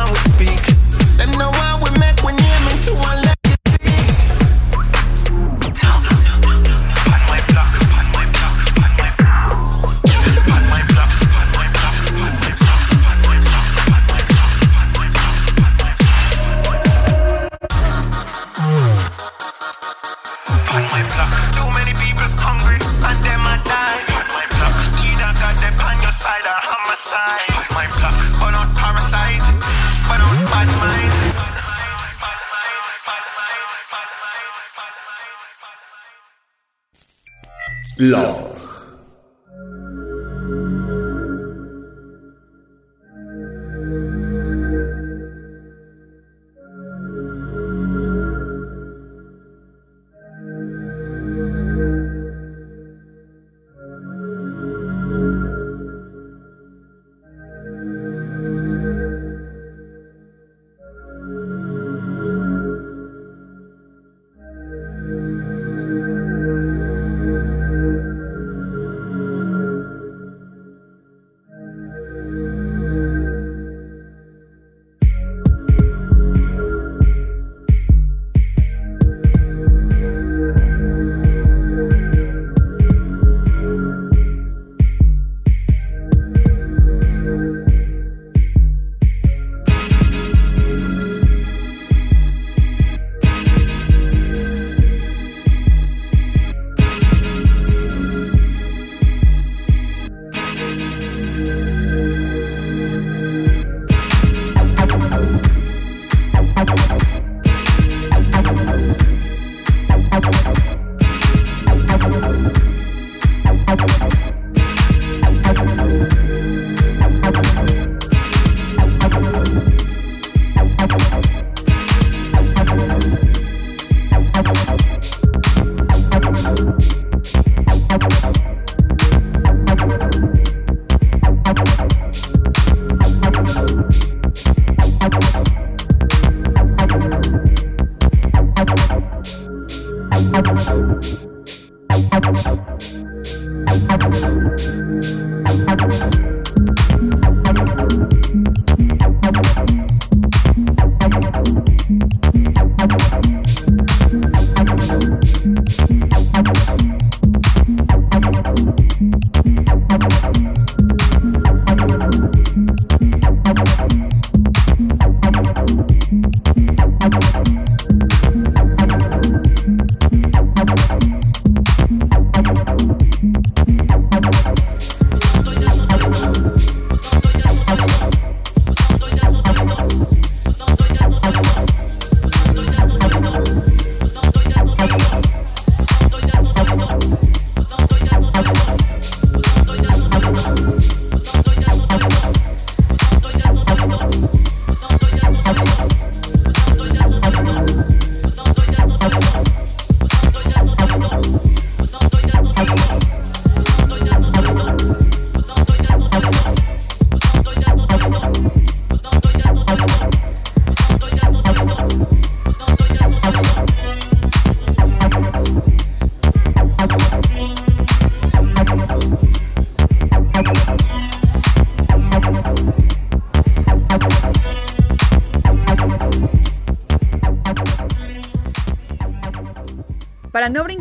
老 37.97 38.42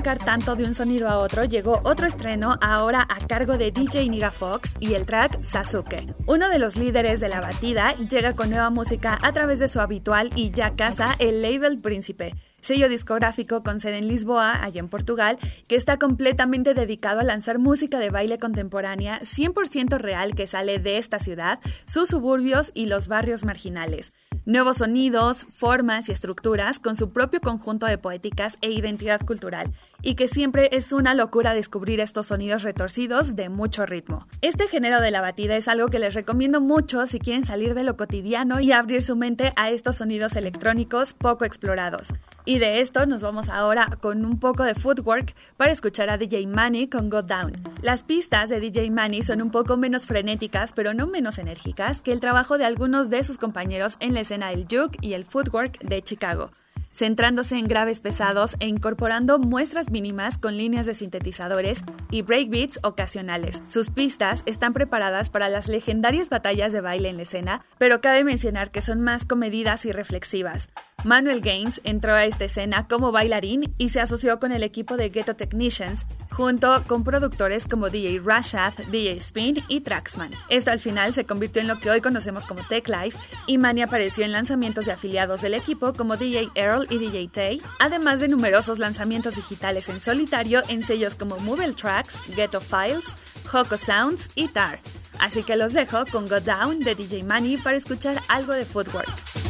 tanto 0.03 0.57
de 0.57 0.64
un 0.64 0.74
sonido 0.74 1.09
a 1.09 1.18
otro, 1.18 1.44
llegó 1.44 1.80
otro 1.84 2.09
estreno 2.09 2.59
ahora 2.61 3.07
a 3.09 3.24
cargo 3.26 3.57
de 3.57 3.70
DJ 3.70 4.09
Niga 4.09 4.32
Fox 4.32 4.74
y 4.80 4.94
el 4.94 5.07
track 5.07 5.44
Sasuke. 5.44 6.12
Uno 6.26 6.48
de 6.48 6.59
los 6.59 6.76
líderes 6.76 7.20
de 7.20 7.28
la 7.28 7.40
batida 7.40 7.94
llega 7.94 8.34
con 8.34 8.50
nueva 8.50 8.70
música 8.70 9.16
a 9.22 9.32
través 9.32 9.61
de 9.61 9.68
su 9.68 9.80
habitual 9.80 10.30
y 10.34 10.50
ya 10.50 10.74
casa 10.74 11.14
el 11.20 11.40
label 11.40 11.78
Príncipe, 11.78 12.34
sello 12.62 12.88
discográfico 12.88 13.62
con 13.62 13.78
sede 13.78 13.98
en 13.98 14.09
Lisboa, 14.09 14.64
allá 14.64 14.80
en 14.80 14.88
Portugal, 14.88 15.38
que 15.68 15.76
está 15.76 15.98
completamente 15.98 16.74
dedicado 16.74 17.20
a 17.20 17.24
lanzar 17.24 17.61
música 17.61 18.00
de 18.00 18.11
baile 18.11 18.38
contemporánea 18.38 19.20
100% 19.20 19.98
real 19.98 20.34
que 20.34 20.48
sale 20.48 20.80
de 20.80 20.98
esta 20.98 21.20
ciudad, 21.20 21.61
sus 21.86 22.09
suburbios 22.09 22.72
y 22.74 22.86
los 22.86 23.07
barrios 23.07 23.44
marginales. 23.44 24.12
Nuevos 24.45 24.78
sonidos, 24.78 25.47
formas 25.55 26.09
y 26.09 26.12
estructuras 26.12 26.78
con 26.78 26.97
su 26.97 27.12
propio 27.12 27.41
conjunto 27.41 27.87
de 27.87 27.99
poéticas 27.99 28.59
e 28.61 28.70
identidad 28.70 29.20
cultural, 29.20 29.72
y 30.03 30.14
que 30.14 30.26
siempre 30.26 30.68
es 30.72 30.93
una 30.93 31.14
locura 31.14 31.55
descubrir 31.55 32.01
estos 32.01 32.26
sonidos 32.26 32.62
retorcidos 32.62 33.37
de 33.37 33.49
mucho 33.49 33.87
ritmo. 33.87 34.26
Este 34.41 34.66
género 34.66 35.01
de 35.01 35.12
la 35.12 35.20
batida 35.20 35.57
es 35.57 35.68
algo 35.68 35.89
que 35.89 35.99
les 35.99 36.14
recomiendo 36.14 36.61
mucho 36.61 37.07
si 37.07 37.20
quieren 37.20 37.45
salir 37.45 37.74
de 37.74 37.85
lo 37.85 37.97
cotidiano 37.97 38.59
y 38.61 38.72
abrir 38.72 39.03
su 39.03 39.14
mente 39.14 39.53
a 39.57 39.70
estos 39.70 39.97
sonidos 39.97 40.35
electrónicos 40.35 41.14
poco 41.14 41.45
explorados. 41.45 42.09
Y 42.45 42.59
de 42.59 42.80
esto 42.80 43.07
nos 43.07 43.22
vamos 43.22 43.49
ahora 43.49 43.87
con 44.01 44.24
un 44.24 44.41
poco 44.41 44.64
de 44.64 44.74
footwork 44.74 45.37
para 45.57 45.70
escuchar 45.70 46.11
a 46.11 46.18
DJ 46.18 46.49
Manny 46.49 46.89
con 46.89 47.09
Go 47.09 47.22
Down. 47.22 47.53
Las 47.83 48.03
pistas 48.03 48.49
de 48.49 48.59
DJ 48.59 48.91
Manny 48.91 49.22
son 49.22 49.41
un 49.43 49.53
poco 49.53 49.76
menos 49.76 50.07
frenéticas, 50.07 50.72
pero 50.72 50.93
no 50.95 51.07
menos 51.07 51.39
enérgicas 51.39 52.03
que 52.03 52.11
el 52.11 52.18
trabajo 52.18 52.59
de 52.59 52.64
algunos 52.64 53.11
de 53.11 53.22
sus 53.22 53.39
compañeros 53.39 53.97
en 54.01 54.14
la 54.14 54.22
escena 54.23 54.49
del 54.51 54.66
juke 54.70 54.99
y 55.01 55.12
el 55.12 55.25
footwork 55.25 55.79
de 55.81 56.03
Chicago 56.03 56.51
centrándose 56.93 57.59
en 57.59 57.66
graves 57.66 58.01
pesados 58.01 58.57
e 58.61 58.66
incorporando 58.66 59.39
muestras 59.39 59.91
mínimas 59.91 60.39
con 60.39 60.57
líneas 60.57 60.87
de 60.87 60.95
sintetizadores 60.95 61.83
y 62.11 62.23
breakbeats 62.23 62.79
ocasionales. 62.83 63.62
Sus 63.66 63.91
pistas 63.91 64.43
están 64.47 64.73
preparadas 64.73 65.31
para 65.31 65.49
las 65.49 65.68
legendarias 65.68 66.29
batallas 66.29 66.73
de 66.73 66.81
baile 66.81 67.09
en 67.09 67.16
la 67.16 67.23
escena, 67.23 67.64
pero 67.79 68.01
cabe 68.01 68.25
mencionar 68.25 68.70
que 68.70 68.83
son 68.83 69.03
más 69.03 69.25
comedidas 69.25 69.85
y 69.87 69.93
reflexivas. 69.93 70.68
Manuel 71.05 71.40
Gaines 71.40 71.80
entró 71.82 72.14
a 72.14 72.24
esta 72.24 72.44
escena 72.44 72.86
como 72.86 73.11
bailarín 73.11 73.74
y 73.76 73.88
se 73.88 74.00
asoció 74.00 74.38
con 74.38 74.53
el 74.53 74.62
equipo 74.62 74.96
de 74.96 75.11
Ghetto 75.11 75.34
Technicians, 75.34 76.07
junto 76.30 76.84
con 76.84 77.03
productores 77.03 77.66
como 77.66 77.90
DJ 77.90 78.20
Rashad, 78.24 78.74
DJ 78.90 79.16
Spin 79.16 79.64
y 79.66 79.80
Traxman. 79.80 80.30
Esto 80.48 80.70
al 80.70 80.78
final 80.78 81.12
se 81.12 81.24
convirtió 81.24 81.61
en 81.61 81.66
lo 81.66 81.80
que 81.80 81.90
hoy 81.90 82.00
conocemos 82.00 82.46
como 82.46 82.64
Tech 82.68 82.88
Life, 82.88 83.18
y 83.48 83.59
Manny 83.59 83.82
apareció 83.82 84.24
en 84.24 84.30
lanzamientos 84.30 84.86
de 84.86 84.92
afiliados 84.92 85.40
del 85.40 85.55
equipo 85.55 85.92
como 85.92 86.16
DJ 86.16 86.50
Earl 86.55 86.86
y 86.88 86.98
DJ 86.98 87.28
Tay, 87.28 87.62
además 87.80 88.20
de 88.20 88.28
numerosos 88.28 88.78
lanzamientos 88.78 89.34
digitales 89.34 89.88
en 89.88 90.00
solitario 90.00 90.62
en 90.68 90.84
sellos 90.84 91.16
como 91.16 91.36
Mobile 91.38 91.74
Tracks, 91.74 92.14
Ghetto 92.36 92.61
Files, 92.61 93.07
Hoko 93.53 93.76
Sounds 93.76 94.30
y 94.36 94.46
Tar. 94.48 94.78
Así 95.18 95.42
que 95.42 95.57
los 95.57 95.72
dejo 95.72 96.07
con 96.07 96.28
Go 96.28 96.40
Down 96.40 96.78
de 96.80 96.94
DJ 96.94 97.24
Manny 97.24 97.57
para 97.57 97.76
escuchar 97.76 98.20
algo 98.28 98.53
de 98.53 98.64
footwork. 98.64 99.41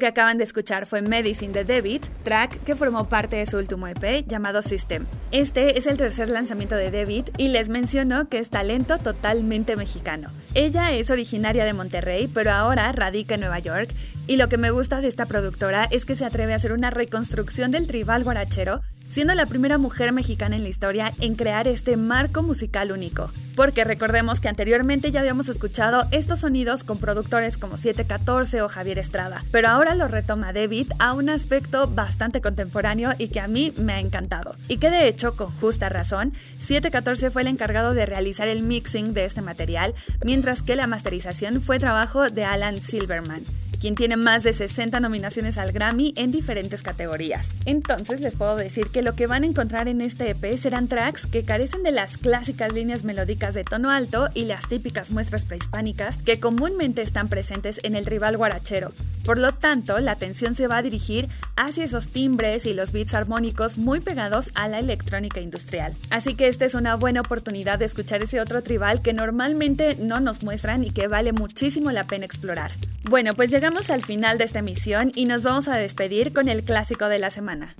Que 0.00 0.08
acaban 0.08 0.38
de 0.38 0.42
escuchar 0.42 0.86
fue 0.86 1.02
Medicine 1.02 1.52
de 1.52 1.64
David, 1.64 2.02
track 2.24 2.64
que 2.64 2.74
formó 2.74 3.08
parte 3.08 3.36
de 3.36 3.46
su 3.46 3.58
último 3.58 3.86
EP 3.86 4.26
llamado 4.26 4.62
System. 4.62 5.06
Este 5.30 5.78
es 5.78 5.86
el 5.86 5.96
tercer 5.96 6.28
lanzamiento 6.28 6.74
de 6.74 6.90
David 6.90 7.26
y 7.36 7.48
les 7.48 7.68
menciono 7.68 8.28
que 8.28 8.38
es 8.38 8.50
talento 8.50 8.98
totalmente 8.98 9.76
mexicano. 9.76 10.30
Ella 10.54 10.90
es 10.90 11.10
originaria 11.10 11.64
de 11.64 11.72
Monterrey, 11.72 12.26
pero 12.26 12.50
ahora 12.50 12.90
radica 12.90 13.34
en 13.34 13.42
Nueva 13.42 13.60
York 13.60 13.90
y 14.26 14.36
lo 14.36 14.48
que 14.48 14.56
me 14.56 14.72
gusta 14.72 15.00
de 15.00 15.08
esta 15.08 15.26
productora 15.26 15.86
es 15.90 16.04
que 16.04 16.16
se 16.16 16.24
atreve 16.24 16.54
a 16.54 16.56
hacer 16.56 16.72
una 16.72 16.90
reconstrucción 16.90 17.70
del 17.70 17.86
tribal 17.86 18.24
guarachero 18.24 18.80
siendo 19.10 19.34
la 19.34 19.46
primera 19.46 19.76
mujer 19.76 20.12
mexicana 20.12 20.56
en 20.56 20.62
la 20.62 20.68
historia 20.68 21.12
en 21.20 21.34
crear 21.34 21.68
este 21.68 21.96
marco 21.96 22.42
musical 22.42 22.92
único. 22.92 23.30
Porque 23.56 23.84
recordemos 23.84 24.40
que 24.40 24.48
anteriormente 24.48 25.10
ya 25.10 25.20
habíamos 25.20 25.48
escuchado 25.48 26.06
estos 26.12 26.40
sonidos 26.40 26.84
con 26.84 26.98
productores 26.98 27.58
como 27.58 27.76
714 27.76 28.62
o 28.62 28.68
Javier 28.68 28.98
Estrada, 28.98 29.44
pero 29.50 29.68
ahora 29.68 29.94
lo 29.94 30.08
retoma 30.08 30.52
David 30.52 30.92
a 30.98 31.12
un 31.12 31.28
aspecto 31.28 31.88
bastante 31.88 32.40
contemporáneo 32.40 33.10
y 33.18 33.28
que 33.28 33.40
a 33.40 33.48
mí 33.48 33.74
me 33.76 33.92
ha 33.92 34.00
encantado. 34.00 34.54
Y 34.68 34.78
que 34.78 34.88
de 34.88 35.08
hecho, 35.08 35.36
con 35.36 35.50
justa 35.50 35.88
razón, 35.88 36.32
714 36.60 37.30
fue 37.30 37.42
el 37.42 37.48
encargado 37.48 37.92
de 37.92 38.06
realizar 38.06 38.48
el 38.48 38.62
mixing 38.62 39.12
de 39.12 39.24
este 39.24 39.42
material, 39.42 39.94
mientras 40.24 40.62
que 40.62 40.76
la 40.76 40.86
masterización 40.86 41.60
fue 41.60 41.78
trabajo 41.78 42.28
de 42.28 42.44
Alan 42.44 42.78
Silverman 42.78 43.44
quien 43.80 43.94
tiene 43.94 44.16
más 44.16 44.42
de 44.42 44.52
60 44.52 45.00
nominaciones 45.00 45.58
al 45.58 45.72
Grammy 45.72 46.12
en 46.16 46.30
diferentes 46.30 46.82
categorías. 46.82 47.46
Entonces 47.64 48.20
les 48.20 48.36
puedo 48.36 48.56
decir 48.56 48.88
que 48.88 49.02
lo 49.02 49.14
que 49.14 49.26
van 49.26 49.42
a 49.42 49.46
encontrar 49.46 49.88
en 49.88 50.00
este 50.00 50.30
EP 50.30 50.58
serán 50.58 50.86
tracks 50.86 51.26
que 51.26 51.44
carecen 51.44 51.82
de 51.82 51.92
las 51.92 52.18
clásicas 52.18 52.72
líneas 52.72 53.04
melódicas 53.04 53.54
de 53.54 53.64
tono 53.64 53.90
alto 53.90 54.28
y 54.34 54.44
las 54.44 54.68
típicas 54.68 55.10
muestras 55.10 55.46
prehispánicas 55.46 56.18
que 56.18 56.38
comúnmente 56.38 57.02
están 57.02 57.28
presentes 57.28 57.80
en 57.82 57.94
el 57.94 58.06
rival 58.06 58.36
guarachero. 58.36 58.92
Por 59.24 59.38
lo 59.38 59.52
tanto, 59.52 59.98
la 60.00 60.12
atención 60.12 60.54
se 60.54 60.66
va 60.66 60.78
a 60.78 60.82
dirigir 60.82 61.28
hacia 61.56 61.84
esos 61.84 62.08
timbres 62.08 62.66
y 62.66 62.74
los 62.74 62.92
beats 62.92 63.14
armónicos 63.14 63.78
muy 63.78 64.00
pegados 64.00 64.50
a 64.54 64.68
la 64.68 64.78
electrónica 64.78 65.40
industrial. 65.40 65.94
Así 66.10 66.34
que 66.34 66.48
esta 66.48 66.64
es 66.64 66.74
una 66.74 66.96
buena 66.96 67.20
oportunidad 67.20 67.78
de 67.78 67.84
escuchar 67.84 68.22
ese 68.22 68.40
otro 68.40 68.62
tribal 68.62 69.02
que 69.02 69.12
normalmente 69.12 69.96
no 69.96 70.20
nos 70.20 70.42
muestran 70.42 70.84
y 70.84 70.90
que 70.90 71.06
vale 71.06 71.32
muchísimo 71.32 71.90
la 71.90 72.04
pena 72.04 72.24
explorar. 72.24 72.72
Bueno, 73.08 73.32
pues 73.34 73.50
llegamos 73.50 73.69
al 73.90 74.04
final 74.04 74.36
de 74.36 74.44
esta 74.44 74.58
emisión 74.58 75.12
y 75.14 75.26
nos 75.26 75.44
vamos 75.44 75.68
a 75.68 75.76
despedir 75.76 76.32
con 76.32 76.48
el 76.48 76.62
clásico 76.64 77.06
de 77.06 77.18
la 77.18 77.30
semana. 77.30 77.74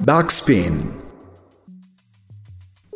Backspin. 0.00 1.01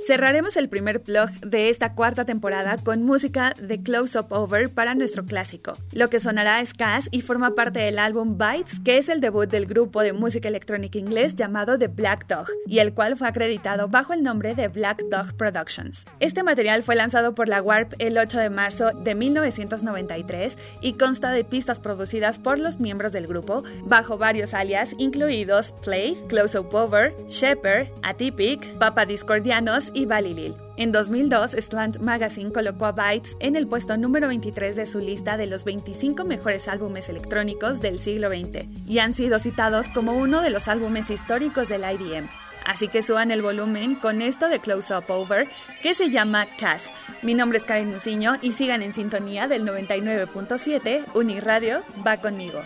Cerraremos 0.06 0.56
el 0.56 0.68
primer 0.68 1.00
blog 1.00 1.30
de 1.40 1.68
esta 1.68 1.94
cuarta 1.94 2.24
temporada 2.24 2.76
con 2.76 3.02
música 3.02 3.54
de 3.60 3.82
Close 3.82 4.16
Up 4.20 4.28
Over 4.30 4.72
para 4.72 4.94
nuestro 4.94 5.24
clásico. 5.24 5.72
Lo 5.94 6.08
que 6.08 6.20
sonará 6.20 6.60
es 6.60 6.74
Cass 6.74 7.08
y 7.10 7.22
forma 7.22 7.56
parte 7.56 7.80
del 7.80 7.98
álbum 7.98 8.38
Bites, 8.38 8.78
que 8.78 8.98
es 8.98 9.08
el 9.08 9.20
debut 9.20 9.50
del 9.50 9.66
grupo 9.66 10.02
de 10.02 10.12
música 10.12 10.46
electrónica 10.46 10.96
inglés 10.96 11.34
llamado 11.34 11.76
The 11.76 11.88
Black 11.88 12.28
Dog, 12.28 12.46
y 12.68 12.78
el 12.78 12.94
cual 12.94 13.16
fue 13.16 13.26
acreditado 13.26 13.88
bajo 13.88 14.12
el 14.12 14.22
nombre 14.22 14.54
de 14.54 14.68
Black 14.68 15.02
Dog 15.10 15.36
Productions. 15.36 16.04
Este 16.20 16.44
material 16.44 16.84
fue 16.84 16.94
lanzado 16.94 17.34
por 17.34 17.48
la 17.48 17.60
Warp 17.60 17.94
el 17.98 18.16
8 18.16 18.38
de 18.38 18.50
marzo 18.50 18.92
de 18.92 19.16
1993 19.16 20.56
y 20.82 20.92
consta 20.92 21.32
de 21.32 21.42
pistas 21.42 21.80
producidas 21.80 22.38
por 22.38 22.60
los 22.60 22.78
miembros 22.78 23.10
del 23.10 23.26
grupo 23.26 23.64
bajo 23.86 24.18
varios 24.18 24.54
alias 24.54 24.92
incluidos 24.98 25.74
Play, 25.82 26.16
Close 26.28 26.60
Up 26.60 26.72
Over, 26.72 27.12
Shepherd, 27.26 27.88
Atypic, 28.04 28.78
Papa 28.78 29.04
Discordianos 29.04 29.90
y 29.96 30.04
Balilil. 30.04 30.54
En 30.76 30.92
2002, 30.92 31.52
Slant 31.52 31.98
Magazine 32.00 32.52
colocó 32.52 32.84
a 32.84 32.92
Bytes 32.92 33.34
en 33.40 33.56
el 33.56 33.66
puesto 33.66 33.96
número 33.96 34.28
23 34.28 34.76
de 34.76 34.84
su 34.84 35.00
lista 35.00 35.38
de 35.38 35.46
los 35.46 35.64
25 35.64 36.22
mejores 36.24 36.68
álbumes 36.68 37.08
electrónicos 37.08 37.80
del 37.80 37.98
siglo 37.98 38.28
XX 38.28 38.66
y 38.86 38.98
han 38.98 39.14
sido 39.14 39.38
citados 39.38 39.88
como 39.88 40.12
uno 40.12 40.42
de 40.42 40.50
los 40.50 40.68
álbumes 40.68 41.08
históricos 41.08 41.70
del 41.70 41.80
IDM. 41.80 42.28
Así 42.66 42.88
que 42.88 43.02
suban 43.02 43.30
el 43.30 43.42
volumen 43.42 43.94
con 43.94 44.20
esto 44.20 44.48
de 44.48 44.58
Close 44.58 44.94
Up 44.94 45.04
Over 45.08 45.48
que 45.82 45.94
se 45.94 46.10
llama 46.10 46.46
Cass. 46.58 46.90
Mi 47.22 47.32
nombre 47.32 47.58
es 47.58 47.64
Karen 47.64 47.90
Musiño 47.90 48.34
y 48.42 48.52
sigan 48.52 48.82
en 48.82 48.92
sintonía 48.92 49.48
del 49.48 49.64
99.7 49.64 51.06
Uniradio 51.14 51.82
va 52.06 52.18
conmigo. 52.18 52.60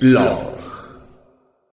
老。 0.00 0.47